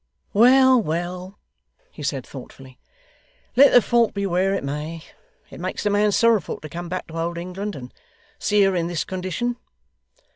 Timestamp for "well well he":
0.33-2.01